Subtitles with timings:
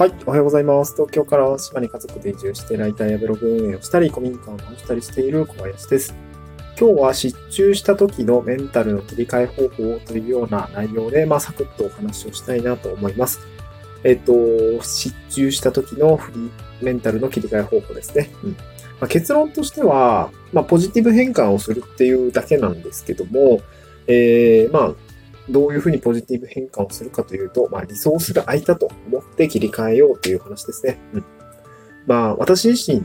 [0.00, 0.94] はい、おはようございます。
[0.94, 6.14] 東京から島に家族で移住して、ライターやブログ運営をしたり、古民家を直したりしている小林です。
[6.80, 13.40] 今日は失注した時のメンタルの切り替え方法というような内容で、まあ、サクッとお話をしたいなと思います。
[14.02, 14.32] えっと、
[14.82, 18.30] 失注した時のフリーメンタルの切り替え方法ですね。
[18.42, 18.56] うんま
[19.02, 23.60] あ、結論としては、まあ、ポジティブ変換をするっていうだけなんですけども、
[24.06, 25.09] えー、まあ、
[25.48, 30.98] どういうふうにポジティブ変換をするかというと、まあ、理想する相手と思って切り替えようという話ですね。
[31.14, 31.24] うん。
[32.06, 33.04] まあ、私自身、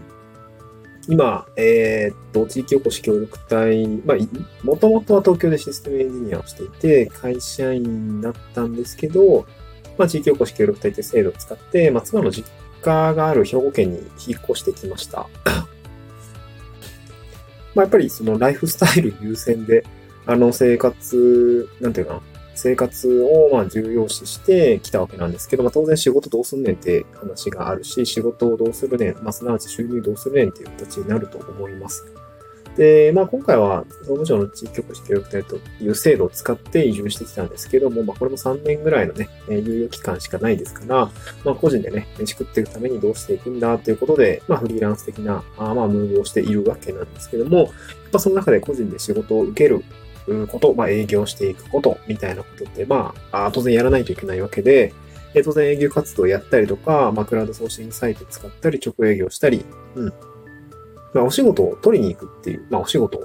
[1.07, 4.17] 今、えー、っと、地域おこし協力隊、まあ、
[4.65, 9.45] もともとは東京でシステムエンジニアをしていて、会社員だったんですけど、
[9.97, 12.49] まあ、地域おこし協力隊という制度を使って、まあ、妻の実
[12.81, 15.27] 家がある兵庫県に引っ越してきました。
[17.75, 19.83] まあ、やっぱりそのライフスタイル優先で、
[20.27, 22.21] あの生活、なんていうかな、
[22.55, 32.05] 生活をまあ重要視してきたわけなんですけど、まあ、当然仕事どうすんねんって話があるし、仕事をどうするねん、まあ、すなわち収入どうするねんっていう形になると思います。
[32.77, 41.09] で、まあ、今回は総務省の地域おこし協力隊という制度を使って移住してきたんですけども、まあ、これも3年ぐらいのね、猶予期間しかないですから、
[41.43, 47.69] まあ、個人でね、飯食っていくためにどうしていくんだということで、まあ、フリーランス的な、あまあ、ムーブをしているわけなんですけども、やっ
[48.11, 49.83] ぱその中で個人で仕事を受ける
[50.47, 54.93] こと、まあ、営業していくことみたいなことって、まあ、当然やらないといけないわけで、
[55.33, 59.65] え当然営業活動をやったりとか、まあ、クラウドソーシングサイト使ったり、直営業したり、
[59.95, 60.13] うん。
[61.13, 63.21] まあ、お仕事を取りに行くっていう、まあ、お仕事を、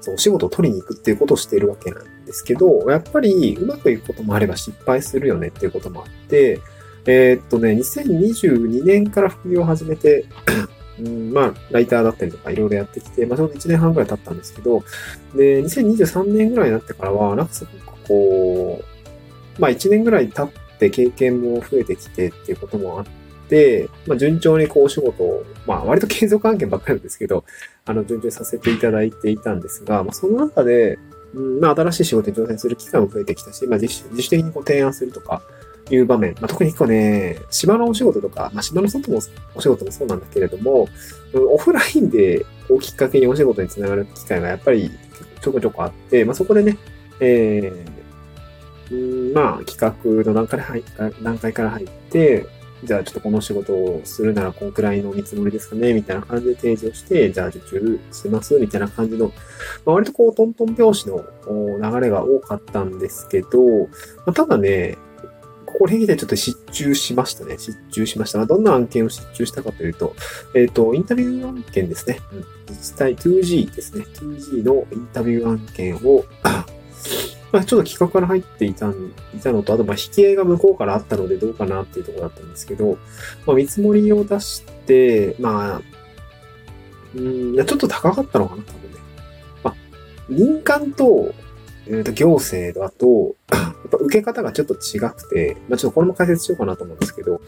[0.00, 6.60] そう、お仕事を取りに行くっていうことをしているわけなんですけど、やっぱりうまくいくこともあれば失敗するよねっていうこともあって、
[7.06, 10.26] えー、っとね、2022年から副業を始めて
[11.00, 14.82] うん、まあ、ライターだったりとかいろいろやってきて、まあ、ちょうど1年半ぐらい経ったんですけど、
[15.34, 18.82] で、2023年ぐらいになってからは、なんかすごくこ
[19.58, 23.06] う、まあ、1年ぐらい経って経験も増えてきてっていうこともあっ
[23.48, 27.44] て、まあ、順調にこう、お仕事を、まあ、割と継続案件ばっかりなんですけど、
[27.84, 30.98] あの、順調にさせていただいていたんですが、まあ、その中で、
[31.34, 35.42] うん、まあ、新しい仕事に挑戦する機会も増えてきたし、まあ、自主的にこう提案するとか、
[35.90, 39.20] いう場面、まあ、特に結構ね、島のお仕事とか、まあ、島の外の
[39.54, 40.88] お仕事もそうなんだけれども、
[41.34, 44.90] オフラインでこうきっかけにお仕事につながる機会がやっぱり
[45.40, 46.78] ちょこちょこあって、まあ、そこでね、
[47.20, 50.84] えー、まあ、企画の段階入
[51.22, 52.46] 段階から入って、
[52.84, 59.32] じゃあちょっとこの仕事をするならこんくらいの見積もりですかねみたいな感じで提示をして、じゃあ受注しますみたいな感じの、ま
[59.86, 61.24] あ、割とこうトントン拍子の
[61.80, 63.86] 流れが多かったんですけど、ま
[64.26, 64.98] あ、ただね、
[65.78, 67.58] これでちょっと失注しましたね。
[67.58, 68.46] 失注しました。
[68.46, 70.14] どんな案件を失注したかというと、
[70.54, 72.20] えっ、ー、と、インタビュー案件ですね。
[72.32, 74.06] うん、自治体 2G ですね。
[74.14, 76.24] 2G のインタビュー案件を
[77.52, 82.98] まあ、ちょっと企画から入っていたいたのと、あと、まあ、引き合いが向こうからあったのでどうかなっていうところだったんですけど、
[83.46, 85.82] まあ、見積もりを出して、まあ、
[87.14, 88.98] うん、ちょっと高かったのかな、多分ね。
[89.62, 89.74] まあ、
[90.28, 91.32] 民間と、
[91.86, 93.36] えー、と行政だと、
[94.04, 97.40] 受け方がちょっと違くて、まあ、ちょっとこれも解説しようかなと思うんですけど、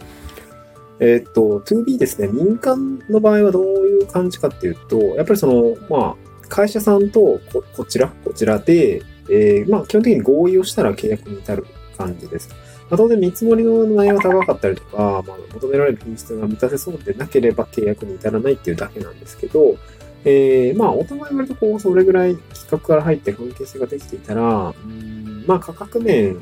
[0.98, 11.66] えっ、と、2B ですね、民間の場合はどういう感じかっていうと、やっぱりその、まあ、会社さんとここちら、こちらで、えー、まあ、基本的に合意をしたら契約に至る
[11.98, 12.48] 感じです。
[12.88, 19.76] まあ、当然見積もりの内容が高かったりとか、まあ、求められる品質が満たせそうでなければ契約に至らないっていうだけなんですけど、
[20.24, 25.15] えー、まあ、お互い割とこう、それぐらい企画から入って関係性ができていたら、うん
[25.46, 26.36] まあ価格面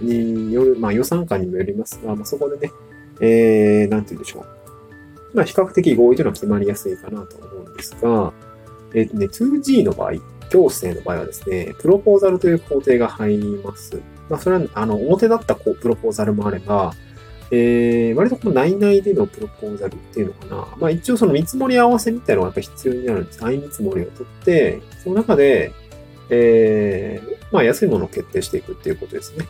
[0.00, 2.72] による、まあ予算感にもよりますが、まあそこでね、
[3.20, 5.36] えー、なんて言うんでしょう。
[5.36, 8.32] まあ比較的合意というのは決まりやすいかなと思うんですが、
[8.94, 10.12] えっ、ー、とね、2G の場合、
[10.50, 14.00] 行政の場合はですね、プロポーザルという工程が入ります。
[14.28, 16.92] まあそれは、あの、表だったこうプロポーザルもあれば、
[17.50, 20.68] えー、割とこう内々でのプロポーザルっていうのかな。
[20.78, 23.38] まあ一応その見積もり合わせみたいなのがやっぱ必要になるんです。
[23.38, 25.72] 相見積もりを取って、その中で、
[26.30, 29.46] えー、まあ安いものを決定していくっていうことですね。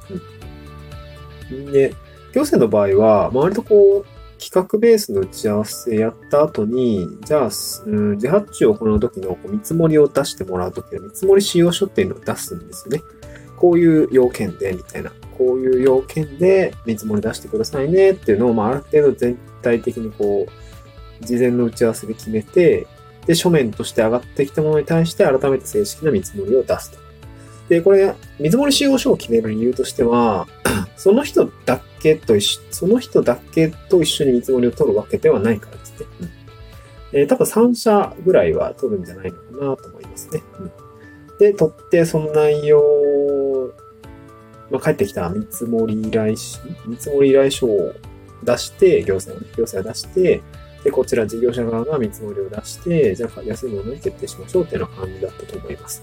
[1.73, 1.93] で、
[2.33, 7.51] 行政の場合は、割とこう、企画ベースの打ち合わせやった後に、じゃあ、
[7.87, 13.01] うん、自発注を行う時の見積もりを出してもらう時の見積もり使用書っていうのを出すんですね。
[13.57, 15.11] こういう要件で、みたいな。
[15.37, 22.87] こういう要件で見積もり出してくださいねっていうのを、まあ、ある程度全体的にこう、事前の打ち合わせで決めて、
[23.27, 27.06] で、書面として上がってきたものに対して改めて正式な見積もりを出すと。
[27.69, 30.47] で、これ、見積もり使用書を決める理由としては、
[30.97, 36.07] その人だけと一緒、その人だけと一緒に見積もりを取るわけではないからですね。
[37.13, 40.43] えー、多分3社ぐらいは取るんじゃないのかなと思いますね。
[40.61, 40.87] うん
[41.39, 43.73] で、取って、その内容、
[44.71, 47.93] まあ、帰ってきた見積もり依頼し、見積もり依頼書を
[48.43, 50.43] 出して、行政がね、行政が出して、
[50.85, 56.03] で、こちら事業者側が見積もりを出して、じゃあ安いものに決定しましょうっていうような感じだったと思います。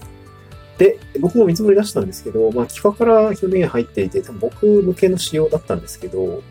[0.78, 6.42] で、僕も見積もり出したんですけど、まあ、企画から基本的に入っていて、多分僕向けの仕様だったんですけど、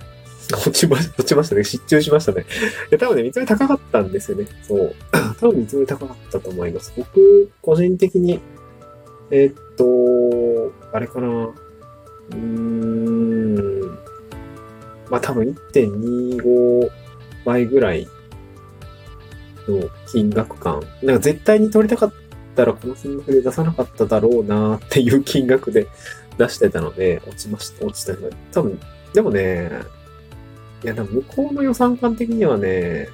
[0.51, 1.63] 落ちま、落ちましたね。
[1.63, 2.45] 失注しましたね。
[2.89, 4.45] で、多分ね、見積もり高かったんですよね。
[4.63, 4.95] そう。
[5.39, 6.93] 多分見積もり高かったと思います。
[6.95, 8.39] 僕、個人的に、
[9.31, 11.27] えーっと、あれかな。
[11.27, 13.81] うーん。
[15.09, 16.89] まあ多分1.25
[17.45, 18.07] 倍ぐらい
[19.67, 20.81] の金額感。
[21.01, 22.22] なんか絶対に取りたかった
[22.55, 25.87] たらこの金額で出さなかっただろうなっていう金額で
[26.37, 28.13] 出してたので、落ちました、落ちた。
[28.51, 28.79] 多分、
[29.13, 29.71] でもね、
[30.83, 33.09] いや、でも向こうの予算感的にはね、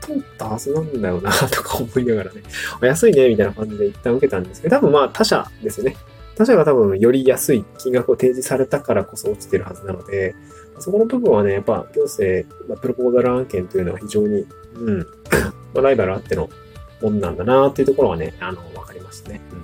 [0.00, 2.42] 通ったはずなんだよなとか思いながらね、
[2.82, 5.96] 安いね、みたいな感じで一旦受けたんですけど、多分まあ他社ですよね。
[6.36, 10.34] 他社が多分より安い金額を提示されたからこそ落ちてるはずなので、
[10.78, 15.06] そこの部分はね、やっぱ行政、ま、プロポーザル案件というのは非常に、うん、
[15.74, 16.50] ま、ライバルあっての
[17.00, 19.40] もんなんだなっていうところはね、あの、わかりましたね。
[19.52, 19.58] うん。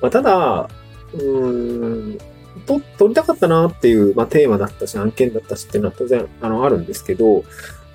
[0.00, 0.68] まあ、ただ、
[1.14, 2.18] うーん、
[2.66, 7.44] と、取りたかったなっていう、まあ、テーマだったし、案件だったしっていうのは当然、あの、あるんですけど、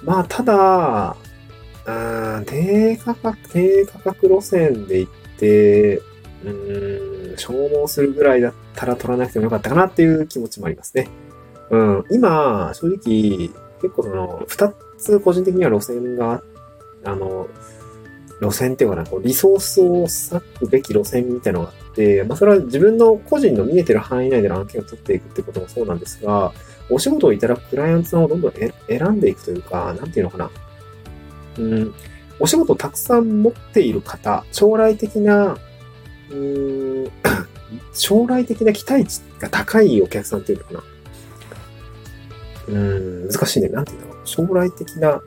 [0.03, 1.15] まあ、ただ、
[1.88, 11.07] あ低価格、低価格路線で行って、うーん、消耗するぐらいだったら取らなくてもよかったかなっていう気持ちもありますね。
[11.69, 13.50] うん、今、正直、
[13.81, 16.42] 結構その、二つ個人的には路線が、
[17.03, 17.47] あの、
[18.42, 26.52] 路線っていうかな、こうリソースを割くべき路線みたいなのがあって、まあそれは自分の個人の見えてる範囲内での案件を取っていくってこともそうなんですが、
[26.90, 30.52] お仕事をいただくクライアントさんをどんどんえ選んでいくというか、なんていうのかな。
[31.58, 31.94] うん、
[32.40, 35.58] お仕事をたくさん持っている方、将来的な、
[36.30, 37.12] うーん、
[37.94, 40.84] 将来的な期待値が高いお客さんっていうのかな。
[42.68, 43.70] うん、難しいね。
[43.70, 44.18] なんていうんだろう。
[44.26, 45.22] 将来的な、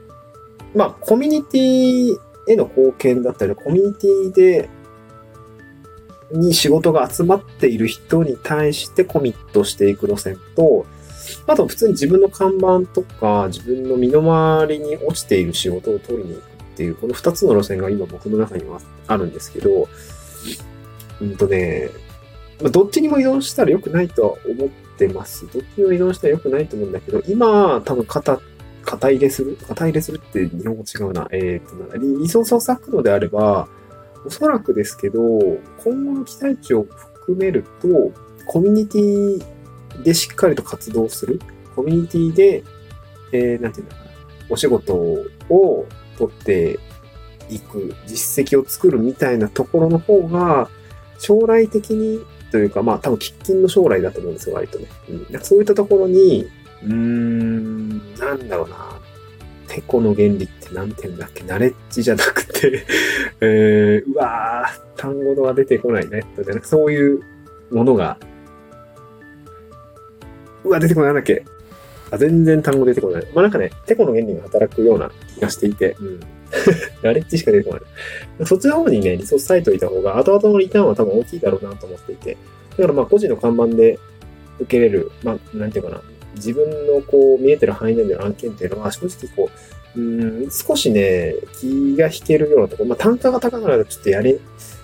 [0.74, 4.68] まあ、コミュニティへの貢献だったり、コミュニティで、
[6.32, 10.86] に仕事が集まっている人に対してコミットしていく路線と、
[11.46, 16.46] あと普通に自分の看板とか、自分の身の回りに落ちている仕事を取りに行くっ
[16.76, 19.88] ていう、この二つの路線が今僕の中にはあるんですけど、
[21.20, 21.88] うんとね、
[22.62, 24.68] ま、どっちにも移動したら良くないとは思っ
[24.98, 25.46] てます。
[25.52, 28.40] どっちにも移動したら良くないと思うんだけど、今、多分肩、
[28.88, 29.58] 肩入れする？
[29.68, 31.28] 肩入れするって日本語違うな。
[31.30, 33.68] えっ、とな、リリソースを割くのであれば、
[34.24, 35.20] おそらくですけど、
[35.84, 37.88] 今後の期待値を含めると、
[38.46, 39.42] コミュニティ
[40.02, 41.38] でしっかりと活動する。
[41.76, 42.64] コミュニティで、
[43.32, 44.10] えー、なんていうのかな。
[44.48, 45.86] お仕事を
[46.16, 46.78] 取って
[47.50, 50.70] いく、実績を作るみたいなところの方が、
[51.18, 54.86] 将来的にというか、まあ多分喫緊の将来だと思うんですよ、割とね。
[55.10, 56.48] うん、そういったところに、
[56.82, 57.67] うーん、
[58.18, 58.76] なんだろうな。
[59.68, 61.44] テコの原理って何て言うんだっけ？
[61.44, 62.84] ナレッジじゃなくて、
[63.42, 66.24] えー、うわー、単語が出てこないね。
[66.42, 67.20] じゃなくそういう
[67.70, 68.18] ものが、
[70.64, 71.44] うわ、出てこないなんだっけ？
[72.10, 73.26] あ、全然単語出てこない。
[73.34, 76.20] まあなんかね、テコの原理が働くような気がしていて、うん。
[77.02, 77.82] ナレッジしか出てこな
[78.42, 78.46] い。
[78.46, 82.38] そっちの方にね、リソース割いといた方が、後々のリターンは多分大きいだろうなと思っていて。
[82.70, 83.98] だからまあ個人の看板で
[84.58, 86.00] 受けれる、まあ、なんていうかな。
[86.38, 89.50] 自分のこう見えてる範囲内での案件っていうのは正直こ
[89.96, 94.38] う、うん、少しね、気が引けるようなところ、まあ単価が高くなるとちょっとやれ、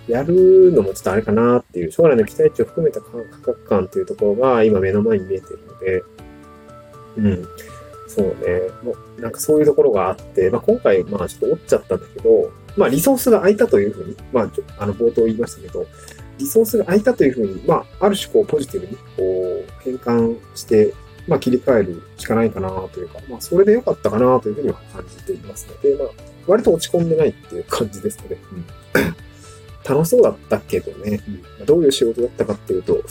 [0.08, 6.02] やるのもちょっとあれかなっていう、将来の期待値を含めた価格感っていうところが今目の前に見えてるので、
[7.16, 7.48] うん。
[8.08, 8.34] そうね。
[8.82, 15.86] もう、なんかそういうところがあって、まあ今回、まあちょっと折っちゃったんだけど、まあリソースが空いたというふうに、まあ、あの冒頭言いましたけど、
[16.38, 20.92] リソースが空いたというふうに、まあ、ある種こうポジティブにこう変換して、
[21.26, 26.08] まあ切り替えるしかないかなというか、まあそれで良かったかなというふうには感じていますので、まあ
[26.46, 28.64] 割と落ち込んでないっていう感じですので、うん、
[29.88, 31.20] 楽しそうだったけどね、
[31.60, 33.02] うん、どういう仕事だったかっていうと、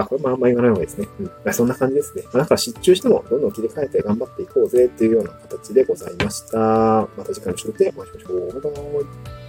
[0.00, 1.08] あ、これもあんま言わない方がいいですね。
[1.20, 1.26] うん。
[1.26, 2.22] まあ、そんな感じですね。
[2.24, 6.58] まあ、だから失注してもどんどん切り替えて頑張っていこうぜっていうような形でございました。
[6.58, 8.60] また次回の仕事でお会いしましょう。
[8.60, 9.39] バイバイ。